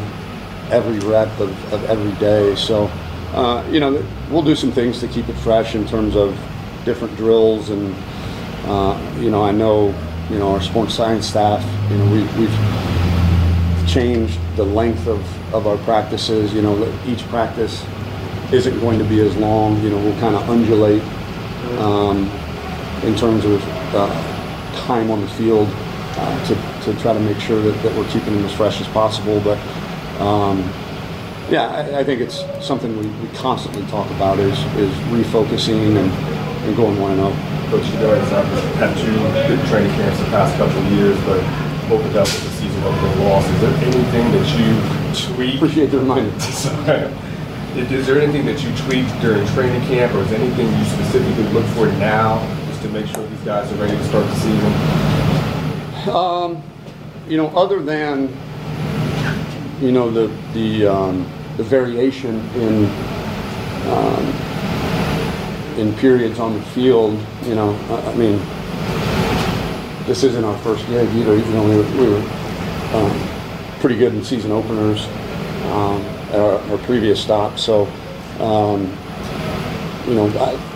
every 0.71 0.99
rep 1.09 1.29
of, 1.41 1.73
of 1.73 1.85
every 1.85 2.13
day. 2.19 2.55
So, 2.57 2.87
uh, 3.33 3.67
you 3.71 3.81
know, 3.81 4.05
we'll 4.31 4.43
do 4.43 4.57
some 4.57 4.73
things 4.73 5.01
to 5.01 5.09
keep 5.09 5.29
it 5.29 5.35
fresh 5.35 5.75
in 5.75 5.87
terms 5.87 6.17
of 6.17 6.39
different 6.85 7.17
drills 7.17 7.71
and, 7.71 7.95
uh, 8.65 9.17
you 9.19 9.31
know, 9.31 9.43
I 9.43 9.53
know, 9.53 9.95
you 10.31 10.39
know, 10.39 10.53
our 10.53 10.61
sports 10.61 10.95
science 10.95 11.27
staff, 11.27 11.63
you 11.91 11.99
know, 11.99 12.13
we, 12.13 12.23
we've 12.39 12.55
changed 13.87 14.39
the 14.57 14.65
length 14.65 15.07
of, 15.07 15.55
of 15.55 15.67
our 15.67 15.79
practices. 15.79 16.53
You 16.53 16.63
know, 16.63 17.03
each 17.07 17.23
practice 17.29 17.85
isn't 18.53 18.79
going 18.81 18.99
to 18.99 19.05
be 19.05 19.21
as 19.21 19.37
long. 19.37 19.81
You 19.83 19.91
know, 19.91 19.99
we'll 19.99 20.19
kind 20.21 20.35
of 20.35 20.49
undulate 20.49 21.03
um, 21.79 22.29
in 23.03 23.17
terms 23.17 23.45
of 23.45 23.63
uh, 23.95 24.36
time 24.87 25.11
on 25.11 25.21
the 25.21 25.29
field 25.29 25.69
uh, 26.19 26.47
to, 26.47 26.55
to 26.85 27.01
try 27.03 27.13
to 27.13 27.21
make 27.21 27.39
sure 27.39 27.61
that, 27.61 27.83
that 27.83 27.95
we're 27.97 28.09
keeping 28.11 28.35
them 28.35 28.45
as 28.45 28.55
fresh 28.55 28.81
as 28.81 28.89
possible. 28.89 29.41
But 29.41 29.59
um, 30.21 30.59
yeah, 31.51 31.69
I, 31.69 32.01
I 32.01 32.05
think 32.05 32.21
it's 32.21 32.45
something 32.65 32.97
we, 32.97 33.07
we 33.07 33.29
constantly 33.37 33.85
talk 33.87 34.09
about 34.13 34.39
is, 34.39 34.59
is 34.77 34.93
refocusing 35.11 35.97
and, 35.99 36.11
and 36.65 36.77
going 36.77 36.99
one 37.01 37.13
and 37.13 37.21
oh. 37.21 37.53
Coach, 37.67 37.85
you 37.87 37.99
guys 37.99 38.31
have 38.31 38.47
had 38.79 38.97
two 38.97 39.11
good 39.51 39.67
training 39.67 39.91
camps 39.99 40.21
the 40.21 40.27
past 40.27 40.57
couple 40.57 40.79
of 40.79 40.93
years, 40.93 41.19
but 41.27 41.43
opened 41.91 42.17
up 42.17 42.27
with 42.27 42.45
the 42.45 42.51
season 42.63 42.83
opening 42.85 43.25
loss. 43.27 43.45
Is 43.45 43.61
there 43.61 43.75
anything 43.83 44.31
that 44.31 44.47
you 44.55 45.35
tweak? 45.35 45.57
Appreciate 45.57 45.87
the 45.87 45.99
reminder. 45.99 46.31
Is 47.77 48.07
there 48.07 48.23
anything 48.23 48.47
that 48.47 48.63
you 48.63 48.71
tweaked 48.87 49.21
during 49.21 49.47
training 49.49 49.83
camp, 49.83 50.15
or 50.15 50.23
is 50.23 50.33
anything 50.33 50.67
you 50.67 50.85
specifically 50.87 51.45
look 51.53 51.67
for 51.75 51.87
now, 51.99 52.39
just 52.77 52.87
to 52.87 52.93
make 52.93 53.07
sure 53.07 53.27
these 53.27 53.41
guys 53.41 53.73
are 53.73 53.77
ready 53.77 53.97
to 53.97 54.05
start 54.05 54.27
the 54.27 54.35
season? 54.35 56.15
Um, 56.15 56.63
you 57.29 57.37
know, 57.37 57.49
other 57.57 57.83
than 57.83 58.29
you 59.81 59.93
know 59.93 60.11
the 60.11 60.27
the 60.53 60.87
um, 60.87 61.27
the 61.57 61.63
variation 61.63 62.39
in 62.55 62.85
um, 63.89 64.27
in 65.79 65.95
periods 65.97 66.39
on 66.39 66.55
the 66.55 66.63
field, 66.67 67.19
you 67.45 67.55
know, 67.55 67.75
I, 67.89 68.11
I 68.11 68.15
mean, 68.15 68.39
this 70.07 70.23
isn't 70.23 70.45
our 70.45 70.59
first 70.59 70.87
gig 70.87 71.09
either. 71.15 71.37
You 71.37 71.45
know, 71.53 71.65
we 71.65 71.77
were, 71.77 71.91
we 72.03 72.09
were 72.11 72.23
um, 72.95 73.29
pretty 73.81 73.97
good 73.97 74.15
in 74.15 74.23
season 74.23 74.53
openers 74.53 75.07
um, 75.73 76.03
at 76.31 76.41
our, 76.41 76.59
our 76.71 76.79
previous 76.79 77.23
stop, 77.23 77.59
so 77.59 77.87
um, 78.39 78.83
you 80.07 80.15
know, 80.15 80.29
I, 80.39 80.76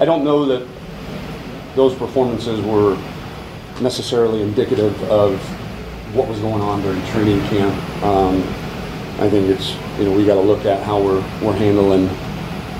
I 0.00 0.04
don't 0.04 0.24
know 0.24 0.44
that 0.46 0.66
those 1.74 1.94
performances 1.94 2.60
were 2.60 2.96
necessarily 3.80 4.42
indicative 4.42 5.00
of 5.04 5.40
what 6.14 6.28
was 6.28 6.38
going 6.40 6.62
on 6.62 6.82
during 6.82 7.04
training 7.06 7.40
camp. 7.48 7.74
Um, 8.04 8.36
I 9.20 9.28
think 9.28 9.48
it's 9.48 9.74
you 9.98 10.04
know 10.04 10.12
we 10.12 10.24
got 10.24 10.34
to 10.34 10.40
look 10.40 10.64
at 10.64 10.82
how 10.82 11.02
we're 11.02 11.20
we're 11.42 11.56
handling 11.56 12.08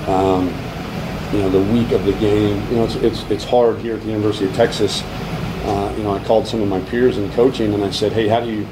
um, 0.07 0.47
you 1.33 1.39
know 1.39 1.49
the 1.49 1.73
week 1.73 1.91
of 1.91 2.05
the 2.05 2.13
game. 2.13 2.65
You 2.69 2.77
know 2.77 2.85
it's 2.85 2.95
it's 2.95 3.23
it's 3.29 3.43
hard 3.43 3.79
here 3.79 3.95
at 3.95 4.01
the 4.01 4.07
University 4.07 4.45
of 4.45 4.55
Texas. 4.55 5.03
Uh, 5.65 5.93
you 5.97 6.03
know 6.03 6.13
I 6.13 6.23
called 6.23 6.47
some 6.47 6.61
of 6.61 6.69
my 6.69 6.79
peers 6.79 7.17
in 7.17 7.29
coaching 7.33 7.73
and 7.73 7.83
I 7.83 7.91
said, 7.91 8.13
hey, 8.13 8.29
how 8.29 8.39
do 8.39 8.49
you 8.49 8.65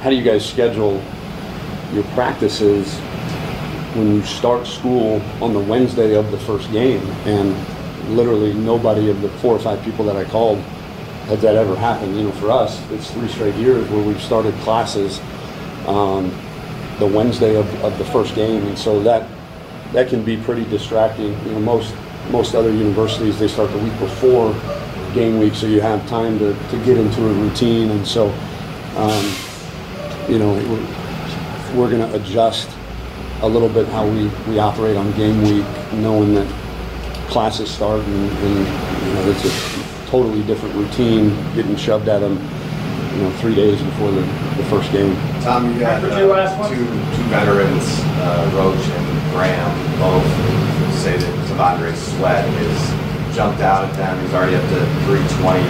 how 0.00 0.10
do 0.10 0.16
you 0.16 0.22
guys 0.22 0.48
schedule 0.48 1.02
your 1.92 2.04
practices 2.14 3.00
when 3.94 4.14
you 4.14 4.22
start 4.22 4.66
school 4.66 5.22
on 5.40 5.52
the 5.52 5.60
Wednesday 5.60 6.14
of 6.14 6.30
the 6.30 6.38
first 6.38 6.70
game? 6.72 7.02
And 7.26 7.54
literally 8.08 8.52
nobody 8.52 9.10
of 9.10 9.20
the 9.22 9.28
four 9.38 9.54
or 9.54 9.58
five 9.58 9.82
people 9.82 10.04
that 10.06 10.16
I 10.16 10.24
called 10.24 10.58
had 11.28 11.40
that 11.40 11.54
ever 11.56 11.74
happened. 11.76 12.16
You 12.16 12.24
know, 12.24 12.32
for 12.32 12.50
us, 12.50 12.80
it's 12.90 13.10
three 13.10 13.28
straight 13.28 13.54
years 13.54 13.88
where 13.90 14.02
we've 14.02 14.20
started 14.20 14.54
classes 14.56 15.20
um, 15.86 16.30
the 16.98 17.06
Wednesday 17.06 17.56
of, 17.56 17.84
of 17.84 17.96
the 17.98 18.04
first 18.06 18.34
game, 18.34 18.66
and 18.66 18.78
so 18.78 19.02
that 19.02 19.28
that 19.92 20.08
can 20.08 20.24
be 20.24 20.36
pretty 20.36 20.64
distracting. 20.64 21.32
You 21.46 21.52
know, 21.52 21.60
most 21.60 21.94
most 22.30 22.54
other 22.54 22.70
universities 22.70 23.38
they 23.38 23.48
start 23.48 23.70
the 23.70 23.78
week 23.78 23.98
before 23.98 24.54
game 25.14 25.38
week, 25.38 25.54
so 25.54 25.66
you 25.66 25.80
have 25.80 26.06
time 26.08 26.38
to, 26.38 26.52
to 26.70 26.84
get 26.84 26.98
into 26.98 27.24
a 27.24 27.32
routine, 27.32 27.90
and 27.90 28.06
so 28.06 28.28
um, 28.96 29.34
you 30.28 30.38
know 30.38 30.52
we're, 30.54 31.78
we're 31.78 31.90
going 31.90 32.10
to 32.10 32.14
adjust 32.14 32.68
a 33.42 33.48
little 33.48 33.68
bit 33.68 33.86
how 33.88 34.06
we, 34.06 34.28
we 34.48 34.58
operate 34.58 34.96
on 34.96 35.10
game 35.12 35.42
week, 35.42 35.64
knowing 35.94 36.34
that 36.34 36.46
classes 37.28 37.70
start 37.70 38.00
and, 38.00 38.30
and 38.30 38.58
you 39.06 39.14
know 39.14 39.30
it's 39.30 39.44
a 39.44 40.06
totally 40.10 40.42
different 40.44 40.74
routine 40.74 41.30
getting 41.54 41.74
shoved 41.74 42.06
at 42.06 42.20
them 42.20 42.34
you 43.16 43.22
know 43.22 43.30
three 43.40 43.54
days 43.54 43.80
before 43.82 44.10
the, 44.10 44.20
the 44.20 44.64
first 44.70 44.92
game 44.92 45.14
Tom, 45.40 45.72
you 45.72 45.80
got 45.80 46.02
After 46.02 46.10
two 46.10 46.26
last 46.26 46.56
uh, 46.60 46.68
two, 46.68 46.84
two 46.84 47.26
veterans, 47.28 47.84
uh, 48.22 48.50
Roach 48.54 48.80
and 48.80 49.06
Graham, 49.32 49.72
both 49.98 50.24
say 51.04 51.16
that 51.18 51.32
T'Vondre 51.48 51.92
Sweat 51.92 52.48
has 52.48 53.36
jumped 53.36 53.60
out 53.60 53.84
at 53.84 53.92
them. 53.96 54.16
He's 54.24 54.32
already 54.32 54.56
up 54.56 54.62
to 54.62 54.80
320. 55.04 55.60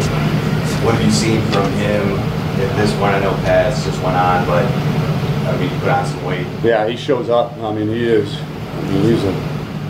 What 0.84 0.94
have 0.94 1.02
you 1.02 1.10
seen 1.10 1.40
from 1.50 1.66
him 1.80 2.06
at 2.60 2.70
this 2.76 2.92
point? 3.02 3.16
I 3.16 3.20
know 3.20 3.34
Paz 3.42 3.82
just 3.84 3.98
went 4.04 4.14
on, 4.14 4.46
but 4.46 4.62
I 5.54 5.58
mean, 5.58 5.80
put 5.80 5.88
on 5.88 6.06
some 6.06 6.24
weight. 6.24 6.46
yeah 6.64 6.88
he 6.88 6.96
shows 6.96 7.30
up 7.30 7.52
i 7.58 7.72
mean 7.72 7.88
he 7.88 8.04
is 8.04 8.34
i 8.40 8.80
mean 8.90 9.02
he's 9.04 9.22
a 9.24 9.32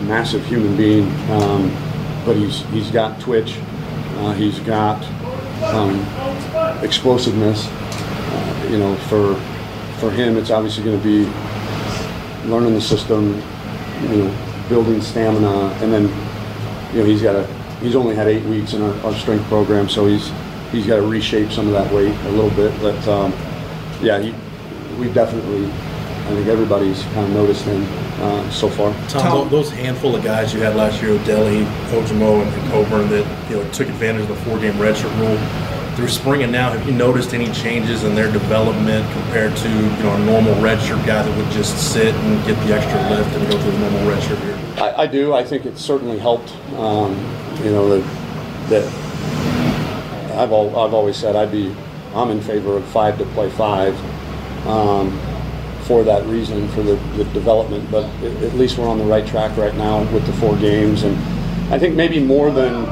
massive 0.05 0.45
human 0.45 0.77
being 0.77 1.07
um, 1.31 1.71
but 2.25 2.35
he's 2.35 2.61
he's 2.69 2.91
got 2.91 3.19
twitch 3.19 3.57
uh, 4.17 4.33
he's 4.33 4.59
got 4.59 5.03
um, 5.73 5.99
explosiveness 6.83 7.67
uh, 7.67 8.67
you 8.69 8.77
know 8.77 8.95
for 9.09 9.33
for 9.99 10.11
him 10.11 10.37
it's 10.37 10.51
obviously 10.51 10.83
going 10.83 10.97
to 10.97 11.03
be 11.03 11.29
learning 12.47 12.73
the 12.75 12.81
system 12.81 13.41
you 14.03 14.09
know 14.09 14.65
building 14.69 15.01
stamina 15.01 15.69
and 15.81 15.91
then 15.91 16.03
you 16.93 16.99
know 16.99 17.05
he's 17.05 17.21
got 17.23 17.33
to 17.33 17.45
he's 17.81 17.95
only 17.95 18.15
had 18.15 18.27
eight 18.27 18.43
weeks 18.45 18.73
in 18.73 18.81
our, 18.83 18.93
our 19.05 19.13
strength 19.15 19.45
program 19.45 19.89
so 19.89 20.05
he's 20.05 20.31
he's 20.71 20.85
got 20.85 20.97
to 20.97 21.01
reshape 21.01 21.51
some 21.51 21.65
of 21.67 21.73
that 21.73 21.91
weight 21.91 22.13
a 22.25 22.29
little 22.29 22.51
bit 22.51 22.71
but 22.81 23.07
um, 23.07 23.31
yeah 24.01 24.19
he, 24.19 24.33
we 24.99 25.11
definitely 25.13 25.65
I 26.25 26.29
think 26.29 26.47
everybody's 26.47 27.03
kind 27.13 27.19
of 27.27 27.29
noticed 27.33 27.65
him 27.65 27.83
uh, 28.19 28.49
so 28.49 28.67
far. 28.67 28.91
Tom, 29.09 29.47
tho- 29.47 29.49
those 29.49 29.69
handful 29.71 30.15
of 30.15 30.23
guys 30.23 30.53
you 30.55 30.59
had 30.61 30.75
last 30.75 30.99
year, 31.01 31.17
Odeli, 31.19 31.63
Ojomo, 31.91 32.41
and 32.41 32.51
and 32.51 32.71
Coburn, 32.71 33.09
that 33.09 33.49
you 33.49 33.57
know 33.57 33.71
took 33.71 33.87
advantage 33.87 34.23
of 34.23 34.29
the 34.29 34.35
four-game 34.37 34.73
redshirt 34.73 35.15
rule. 35.19 35.37
Through 35.95 36.07
spring 36.09 36.43
and 36.43 36.51
now, 36.51 36.71
have 36.71 36.85
you 36.85 36.93
noticed 36.93 37.33
any 37.33 37.49
changes 37.53 38.03
in 38.03 38.15
their 38.15 38.29
development 38.31 39.09
compared 39.13 39.55
to 39.55 39.69
you 39.69 40.03
know 40.03 40.15
a 40.15 40.25
normal 40.25 40.53
redshirt 40.55 41.05
guy 41.05 41.21
that 41.21 41.37
would 41.37 41.51
just 41.51 41.93
sit 41.93 42.13
and 42.15 42.45
get 42.47 42.55
the 42.67 42.73
extra 42.73 42.99
lift 43.09 43.29
and 43.35 43.49
go 43.49 43.61
through 43.61 43.71
the 43.71 43.79
normal 43.79 43.99
redshirt 44.11 44.43
year? 44.43 44.83
I, 44.83 45.03
I 45.03 45.07
do. 45.07 45.33
I 45.35 45.43
think 45.43 45.65
it 45.67 45.77
certainly 45.77 46.17
helped. 46.17 46.51
Um, 46.75 47.13
you 47.63 47.71
know 47.71 47.87
that 47.99 48.03
that 48.69 48.83
I've 50.37 50.51
al- 50.51 50.75
I've 50.79 50.93
always 50.93 51.15
said 51.17 51.35
I'd 51.35 51.51
be 51.51 51.73
I'm 52.15 52.31
in 52.31 52.41
favor 52.41 52.75
of 52.75 52.83
five 52.85 53.17
to 53.19 53.25
play 53.27 53.49
five 53.51 53.95
um, 54.67 55.17
for 55.83 56.03
that 56.03 56.25
reason 56.25 56.67
for 56.69 56.81
the, 56.81 56.95
the 57.17 57.23
development. 57.25 57.89
But 57.91 58.05
at, 58.23 58.43
at 58.43 58.53
least 58.53 58.77
we're 58.77 58.87
on 58.87 58.97
the 58.97 59.05
right 59.05 59.25
track 59.25 59.55
right 59.57 59.75
now 59.75 60.03
with 60.11 60.25
the 60.25 60.33
four 60.33 60.55
games, 60.57 61.03
and 61.03 61.15
I 61.73 61.79
think 61.79 61.95
maybe 61.95 62.19
more 62.19 62.51
than 62.51 62.85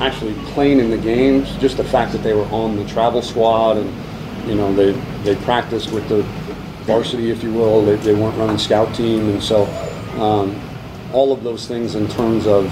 actually 0.00 0.34
playing 0.52 0.78
in 0.78 0.90
the 0.90 0.98
games, 0.98 1.54
just 1.56 1.76
the 1.76 1.84
fact 1.84 2.12
that 2.12 2.22
they 2.22 2.32
were 2.32 2.46
on 2.46 2.76
the 2.76 2.84
travel 2.86 3.20
squad 3.20 3.76
and 3.76 4.48
you 4.48 4.54
know 4.54 4.72
they 4.74 4.92
they 5.24 5.34
practiced 5.44 5.90
with 5.90 6.08
the 6.08 6.22
varsity, 6.84 7.30
if 7.30 7.42
you 7.42 7.52
will. 7.52 7.84
They, 7.84 7.96
they 7.96 8.14
weren't 8.14 8.36
running 8.38 8.58
scout 8.58 8.94
team, 8.94 9.28
and 9.28 9.42
so 9.42 9.66
um, 10.20 10.58
all 11.12 11.32
of 11.32 11.42
those 11.42 11.66
things 11.66 11.94
in 11.94 12.08
terms 12.08 12.46
of 12.46 12.64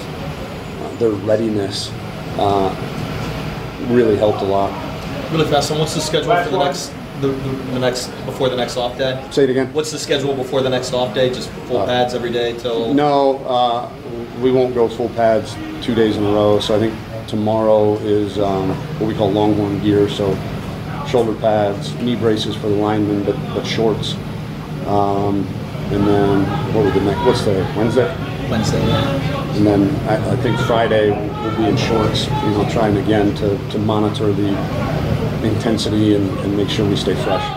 their 0.99 1.11
readiness 1.11 1.91
uh, 2.39 2.69
really 3.89 4.17
helped 4.17 4.41
a 4.41 4.45
lot. 4.45 4.71
Really 5.31 5.49
fast. 5.49 5.67
So 5.67 5.77
what's 5.77 5.93
the 5.93 6.01
schedule 6.01 6.35
for 6.43 6.49
the 6.49 6.63
next 6.63 6.91
the, 7.21 7.27
the 7.29 7.79
next 7.79 8.07
before 8.25 8.49
the 8.49 8.55
next 8.55 8.77
off 8.77 8.97
day? 8.97 9.25
Say 9.31 9.43
it 9.45 9.49
again. 9.49 9.73
What's 9.73 9.91
the 9.91 9.99
schedule 9.99 10.33
before 10.35 10.61
the 10.61 10.69
next 10.69 10.93
off 10.93 11.13
day? 11.13 11.29
Just 11.33 11.49
full 11.67 11.77
Uh, 11.77 11.85
pads 11.85 12.13
every 12.13 12.31
day 12.31 12.57
till. 12.57 12.93
No, 12.93 13.37
uh, 13.45 13.89
we 14.41 14.51
won't 14.51 14.73
go 14.73 14.87
full 14.87 15.09
pads 15.09 15.55
two 15.81 15.95
days 15.95 16.17
in 16.17 16.23
a 16.23 16.31
row. 16.31 16.59
So 16.59 16.75
I 16.75 16.79
think 16.79 16.93
tomorrow 17.27 17.95
is 17.99 18.37
um, 18.39 18.69
what 18.99 19.07
we 19.07 19.15
call 19.15 19.31
longhorn 19.31 19.81
gear. 19.81 20.09
So 20.09 20.35
shoulder 21.07 21.33
pads, 21.39 21.93
knee 21.95 22.15
braces 22.15 22.55
for 22.55 22.69
the 22.69 22.75
linemen, 22.75 23.23
but, 23.23 23.35
but 23.53 23.65
shorts. 23.65 24.15
Um, 24.85 25.45
and 25.91 26.05
then 26.05 26.73
what 26.73 26.85
would 26.85 26.93
the 26.93 27.01
next? 27.01 27.25
What's 27.25 27.43
the 27.45 27.53
Wednesday? 27.75 28.07
Wednesday. 28.49 28.85
Yeah. 28.87 29.55
And 29.55 29.65
then 29.65 29.95
I, 30.07 30.33
I 30.33 30.35
think 30.37 30.59
Friday 30.61 31.09
we'll 31.11 31.57
be 31.57 31.65
in 31.65 31.77
shorts. 31.77 32.27
You 32.27 32.51
know, 32.51 32.67
trying 32.71 32.97
again 32.97 33.33
to, 33.35 33.57
to 33.71 33.79
monitor 33.79 34.31
the 34.31 34.51
intensity 35.47 36.15
and, 36.15 36.29
and 36.39 36.55
make 36.55 36.69
sure 36.69 36.87
we 36.87 36.95
stay 36.95 37.15
fresh. 37.23 37.56